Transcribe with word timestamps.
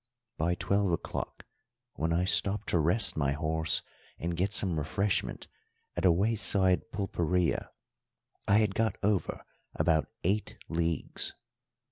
By 0.35 0.55
twelve 0.55 0.91
o'clock, 0.91 1.45
when 1.93 2.11
I 2.11 2.25
stopped 2.25 2.69
to 2.69 2.79
rest 2.79 3.15
my 3.15 3.33
horse 3.33 3.83
and 4.17 4.35
get 4.35 4.51
some 4.51 4.79
refreshment 4.79 5.47
at 5.95 6.05
a 6.05 6.11
wayside 6.11 6.89
pulpería, 6.91 7.67
I 8.47 8.57
had 8.57 8.73
got 8.73 8.97
over 9.03 9.45
about 9.75 10.09
eight 10.23 10.57
leagues. 10.67 11.35